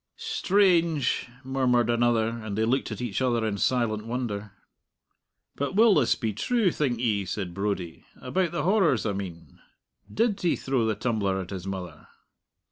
[0.17, 4.51] "Strange!" murmured another; and they looked at each other in silent wonder.
[5.55, 9.59] "But will this be true, think ye?" said Brodie "about the horrors, I mean.
[10.11, 12.07] Did he throw the tumbler at his mother?"